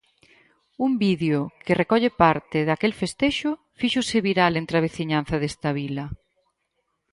[0.85, 6.05] Un vídeo que recolle parte daquel festexo fíxose viral entre a veciñanza desta vila.